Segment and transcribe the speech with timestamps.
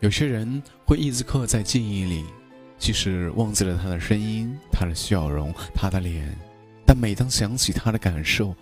[0.00, 2.24] 有些人会一直刻在记忆里，
[2.78, 6.34] 即使忘记了他的声音、他的笑容、他的脸，
[6.86, 8.54] 但每当想起他的感受，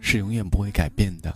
[0.00, 1.34] 是永远不会改变的。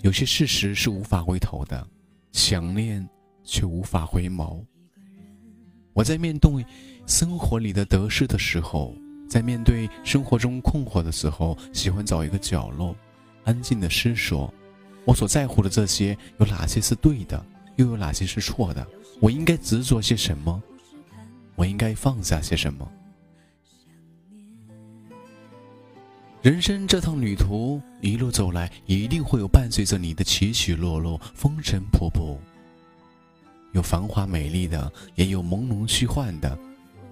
[0.00, 1.86] 有些事实是无法回头的，
[2.32, 3.06] 想念
[3.44, 4.64] 却无法回眸。
[5.92, 6.64] 我在面对
[7.06, 8.94] 生活里的得失的时候，
[9.28, 12.96] 在面对生活中困惑的时候，喜欢找一个角落，
[13.44, 14.52] 安静的思索：
[15.04, 17.44] 我所在乎的这些有哪些是对的，
[17.76, 18.86] 又有哪些是错的？
[19.20, 20.62] 我应该执着些什么？
[21.54, 22.90] 我应该放下些什么？
[26.42, 32.36] 人生这趟旅途，一路走来，一定会有伴随着你的起起落落、风尘仆仆，
[33.72, 36.56] 有繁华美丽的，也有朦胧虚幻的。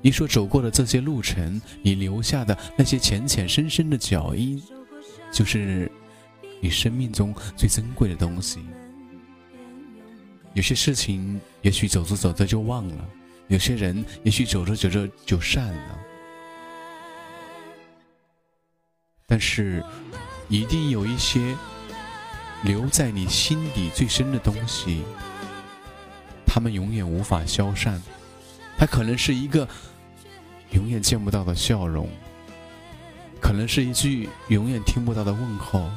[0.02, 4.62] 你所走过的这些路程，你留下的那些浅浅深深的脚印，
[5.32, 5.90] 就是
[6.60, 8.60] 你生命中最珍贵的东西。
[10.54, 13.04] 有些事情，也许走着走着就忘了；
[13.48, 15.98] 有些人，也许走着走着就散了。
[19.26, 19.84] 但是，
[20.48, 21.56] 一定有一些
[22.62, 25.02] 留在你心底最深的东西，
[26.46, 28.00] 他们永远无法消散。
[28.78, 29.68] 它可能是一个
[30.70, 32.08] 永远见不到的笑容，
[33.40, 35.90] 可能是一句永远听不到的问候，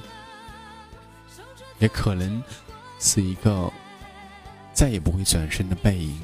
[1.78, 2.42] 也可能
[3.00, 3.72] 是一个
[4.78, 6.22] 再也不会转身的背影。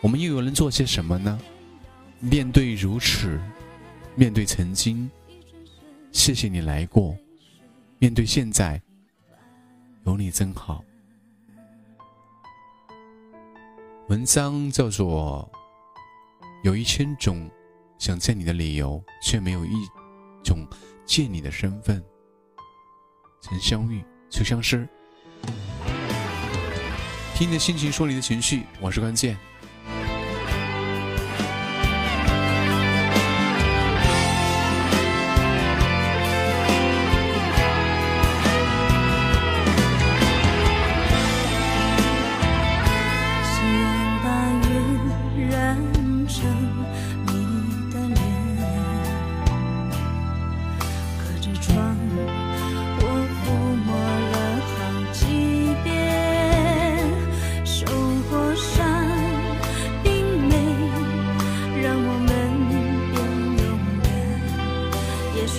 [0.00, 1.40] 我们又能做些什么呢？
[2.18, 3.40] 面对如此，
[4.16, 5.08] 面对曾经。
[6.10, 7.16] 谢谢你来过，
[8.00, 8.82] 面对现在，
[10.06, 10.84] 有你真好。
[14.08, 15.48] 文章叫做
[16.64, 17.48] 《有一千种
[17.96, 19.86] 想见你的理由，却没有一
[20.42, 20.66] 种
[21.06, 22.02] 见你的身份》。
[23.40, 24.88] 曾相遇，就相识。
[27.40, 29.34] 听你的心情，说你的情绪，我是关键。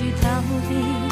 [0.01, 1.11] 去逃避。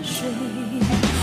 [0.00, 1.21] 水。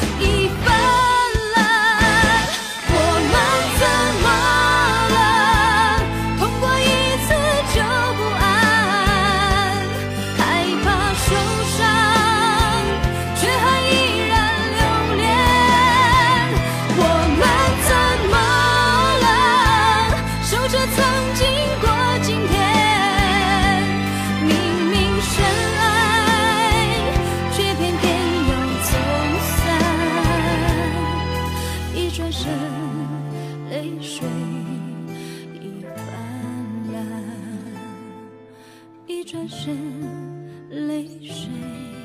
[39.49, 39.71] 是
[40.69, 41.98] 泪水。